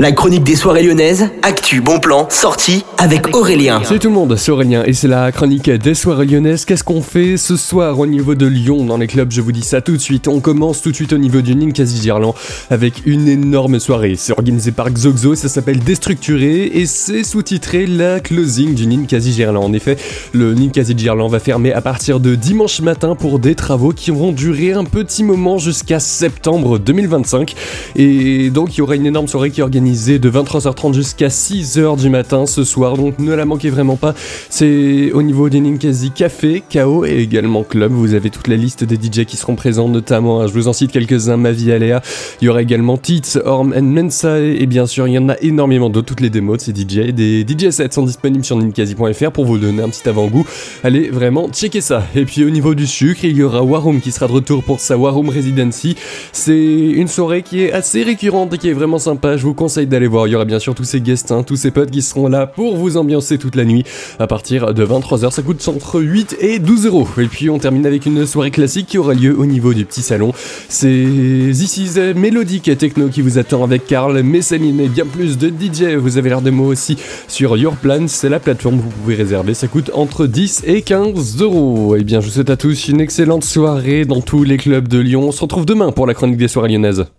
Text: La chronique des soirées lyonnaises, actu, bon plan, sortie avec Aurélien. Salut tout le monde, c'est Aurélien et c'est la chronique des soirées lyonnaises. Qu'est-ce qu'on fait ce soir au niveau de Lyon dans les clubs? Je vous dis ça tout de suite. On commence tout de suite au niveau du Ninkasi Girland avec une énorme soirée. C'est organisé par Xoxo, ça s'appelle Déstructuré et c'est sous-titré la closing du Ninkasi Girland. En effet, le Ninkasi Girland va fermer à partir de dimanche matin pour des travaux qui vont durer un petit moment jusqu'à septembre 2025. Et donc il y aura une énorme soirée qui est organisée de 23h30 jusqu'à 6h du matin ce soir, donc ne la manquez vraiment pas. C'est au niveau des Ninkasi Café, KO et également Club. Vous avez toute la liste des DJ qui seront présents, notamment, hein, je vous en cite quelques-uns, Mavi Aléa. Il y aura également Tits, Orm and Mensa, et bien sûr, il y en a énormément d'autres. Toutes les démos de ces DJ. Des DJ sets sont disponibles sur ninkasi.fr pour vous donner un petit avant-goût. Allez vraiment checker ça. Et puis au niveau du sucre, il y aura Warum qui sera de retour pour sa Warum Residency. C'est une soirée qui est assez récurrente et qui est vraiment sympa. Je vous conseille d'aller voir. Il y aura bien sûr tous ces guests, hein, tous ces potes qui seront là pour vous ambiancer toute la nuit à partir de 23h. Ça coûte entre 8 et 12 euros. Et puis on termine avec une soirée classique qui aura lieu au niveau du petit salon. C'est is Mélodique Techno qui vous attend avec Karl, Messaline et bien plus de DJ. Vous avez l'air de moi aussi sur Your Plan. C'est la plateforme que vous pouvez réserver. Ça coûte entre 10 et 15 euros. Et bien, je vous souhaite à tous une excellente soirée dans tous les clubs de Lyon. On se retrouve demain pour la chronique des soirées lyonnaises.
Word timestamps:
La 0.00 0.12
chronique 0.12 0.44
des 0.44 0.56
soirées 0.56 0.82
lyonnaises, 0.82 1.28
actu, 1.42 1.82
bon 1.82 2.00
plan, 2.00 2.26
sortie 2.30 2.86
avec 2.96 3.36
Aurélien. 3.36 3.84
Salut 3.84 4.00
tout 4.00 4.08
le 4.08 4.14
monde, 4.14 4.34
c'est 4.36 4.50
Aurélien 4.50 4.82
et 4.86 4.94
c'est 4.94 5.08
la 5.08 5.30
chronique 5.30 5.68
des 5.68 5.94
soirées 5.94 6.24
lyonnaises. 6.24 6.64
Qu'est-ce 6.64 6.82
qu'on 6.84 7.02
fait 7.02 7.36
ce 7.36 7.54
soir 7.58 7.98
au 7.98 8.06
niveau 8.06 8.34
de 8.34 8.46
Lyon 8.46 8.86
dans 8.86 8.96
les 8.96 9.06
clubs? 9.06 9.30
Je 9.30 9.42
vous 9.42 9.52
dis 9.52 9.60
ça 9.60 9.82
tout 9.82 9.92
de 9.92 9.98
suite. 9.98 10.26
On 10.26 10.40
commence 10.40 10.80
tout 10.80 10.90
de 10.90 10.94
suite 10.94 11.12
au 11.12 11.18
niveau 11.18 11.42
du 11.42 11.54
Ninkasi 11.54 12.00
Girland 12.00 12.34
avec 12.70 13.02
une 13.04 13.28
énorme 13.28 13.78
soirée. 13.78 14.14
C'est 14.16 14.32
organisé 14.32 14.72
par 14.72 14.88
Xoxo, 14.90 15.34
ça 15.34 15.50
s'appelle 15.50 15.80
Déstructuré 15.80 16.70
et 16.72 16.86
c'est 16.86 17.22
sous-titré 17.22 17.86
la 17.86 18.20
closing 18.20 18.72
du 18.72 18.86
Ninkasi 18.86 19.34
Girland. 19.34 19.66
En 19.66 19.74
effet, 19.74 19.98
le 20.32 20.54
Ninkasi 20.54 20.94
Girland 20.96 21.28
va 21.28 21.40
fermer 21.40 21.74
à 21.74 21.82
partir 21.82 22.20
de 22.20 22.36
dimanche 22.36 22.80
matin 22.80 23.16
pour 23.16 23.38
des 23.38 23.54
travaux 23.54 23.92
qui 23.92 24.12
vont 24.12 24.32
durer 24.32 24.72
un 24.72 24.84
petit 24.84 25.24
moment 25.24 25.58
jusqu'à 25.58 26.00
septembre 26.00 26.78
2025. 26.78 27.54
Et 27.96 28.48
donc 28.48 28.74
il 28.74 28.78
y 28.78 28.80
aura 28.80 28.96
une 28.96 29.04
énorme 29.04 29.28
soirée 29.28 29.50
qui 29.50 29.60
est 29.60 29.62
organisée 29.62 29.89
de 29.90 30.30
23h30 30.30 30.94
jusqu'à 30.94 31.28
6h 31.28 31.96
du 31.96 32.10
matin 32.10 32.46
ce 32.46 32.62
soir, 32.62 32.96
donc 32.96 33.18
ne 33.18 33.34
la 33.34 33.44
manquez 33.44 33.70
vraiment 33.70 33.96
pas. 33.96 34.14
C'est 34.48 35.10
au 35.12 35.22
niveau 35.22 35.48
des 35.48 35.60
Ninkasi 35.60 36.12
Café, 36.12 36.62
KO 36.72 37.04
et 37.04 37.18
également 37.18 37.64
Club. 37.64 37.90
Vous 37.90 38.14
avez 38.14 38.30
toute 38.30 38.46
la 38.46 38.54
liste 38.54 38.84
des 38.84 38.94
DJ 38.94 39.24
qui 39.24 39.36
seront 39.36 39.56
présents, 39.56 39.88
notamment, 39.88 40.40
hein, 40.40 40.46
je 40.46 40.52
vous 40.52 40.68
en 40.68 40.72
cite 40.72 40.92
quelques-uns, 40.92 41.36
Mavi 41.36 41.72
Aléa. 41.72 42.02
Il 42.40 42.44
y 42.44 42.48
aura 42.48 42.62
également 42.62 42.98
Tits, 42.98 43.36
Orm 43.44 43.74
and 43.76 43.82
Mensa, 43.82 44.38
et 44.38 44.66
bien 44.66 44.86
sûr, 44.86 45.08
il 45.08 45.14
y 45.14 45.18
en 45.18 45.28
a 45.28 45.36
énormément 45.40 45.90
d'autres. 45.90 46.06
Toutes 46.06 46.20
les 46.20 46.30
démos 46.30 46.58
de 46.58 46.62
ces 46.62 46.72
DJ. 46.72 47.12
Des 47.12 47.46
DJ 47.46 47.70
sets 47.70 47.92
sont 47.92 48.04
disponibles 48.04 48.44
sur 48.44 48.56
ninkasi.fr 48.56 49.30
pour 49.32 49.44
vous 49.44 49.58
donner 49.58 49.82
un 49.82 49.88
petit 49.88 50.08
avant-goût. 50.08 50.46
Allez 50.82 51.10
vraiment 51.10 51.48
checker 51.48 51.80
ça. 51.80 52.04
Et 52.14 52.24
puis 52.24 52.44
au 52.44 52.50
niveau 52.50 52.74
du 52.74 52.86
sucre, 52.86 53.24
il 53.24 53.36
y 53.36 53.42
aura 53.42 53.62
Warum 53.62 54.00
qui 54.00 54.12
sera 54.12 54.26
de 54.26 54.32
retour 54.32 54.62
pour 54.62 54.80
sa 54.80 54.96
Warum 54.96 55.28
Residency. 55.28 55.96
C'est 56.32 56.54
une 56.54 57.08
soirée 57.08 57.42
qui 57.42 57.62
est 57.62 57.72
assez 57.72 58.02
récurrente 58.02 58.54
et 58.54 58.58
qui 58.58 58.68
est 58.68 58.72
vraiment 58.72 58.98
sympa. 58.98 59.36
Je 59.36 59.44
vous 59.44 59.54
conseille 59.54 59.79
d'aller 59.86 60.06
voir. 60.06 60.26
Il 60.26 60.32
y 60.32 60.34
aura 60.34 60.44
bien 60.44 60.58
sûr 60.58 60.74
tous 60.74 60.84
ces 60.84 61.00
guests, 61.00 61.32
hein, 61.32 61.42
tous 61.42 61.56
ces 61.56 61.70
potes 61.70 61.90
qui 61.90 62.02
seront 62.02 62.28
là 62.28 62.46
pour 62.46 62.76
vous 62.76 62.96
ambiancer 62.96 63.38
toute 63.38 63.56
la 63.56 63.64
nuit 63.64 63.84
à 64.18 64.26
partir 64.26 64.74
de 64.74 64.84
23h. 64.84 65.30
Ça 65.30 65.42
coûte 65.42 65.66
entre 65.68 66.00
8 66.00 66.36
et 66.40 66.58
12 66.58 66.86
euros. 66.86 67.08
Et 67.18 67.26
puis 67.26 67.50
on 67.50 67.58
termine 67.58 67.86
avec 67.86 68.06
une 68.06 68.26
soirée 68.26 68.50
classique 68.50 68.86
qui 68.86 68.98
aura 68.98 69.14
lieu 69.14 69.38
au 69.38 69.46
niveau 69.46 69.74
du 69.74 69.84
petit 69.84 70.02
salon. 70.02 70.32
C'est 70.68 70.88
is 70.88 71.98
Mélodique 72.14 72.76
Techno 72.78 73.08
qui 73.08 73.22
vous 73.22 73.38
attend 73.38 73.62
avec 73.64 73.86
Karl, 73.86 74.22
Messaline 74.22 74.80
et 74.80 74.88
bien 74.88 75.06
plus 75.06 75.38
de 75.38 75.48
DJ. 75.48 75.96
Vous 75.96 76.18
avez 76.18 76.30
l'air 76.30 76.42
de 76.42 76.50
moi 76.50 76.66
aussi 76.68 76.96
sur 77.28 77.56
Your 77.56 77.76
Plan. 77.76 78.06
C'est 78.08 78.28
la 78.28 78.40
plateforme 78.40 78.78
que 78.78 78.82
vous 78.82 78.90
pouvez 78.90 79.14
réserver. 79.14 79.54
Ça 79.54 79.68
coûte 79.68 79.90
entre 79.94 80.26
10 80.26 80.62
et 80.66 80.82
15 80.82 81.40
euros. 81.42 81.96
Et 81.96 82.04
bien, 82.04 82.20
je 82.20 82.26
vous 82.26 82.32
souhaite 82.32 82.50
à 82.50 82.56
tous 82.56 82.88
une 82.88 83.00
excellente 83.00 83.44
soirée 83.44 84.04
dans 84.04 84.20
tous 84.20 84.44
les 84.44 84.56
clubs 84.56 84.88
de 84.88 84.98
Lyon. 84.98 85.28
On 85.28 85.32
se 85.32 85.40
retrouve 85.40 85.66
demain 85.66 85.92
pour 85.92 86.06
la 86.06 86.14
chronique 86.14 86.36
des 86.38 86.48
soirées 86.48 86.68
lyonnaises. 86.68 87.04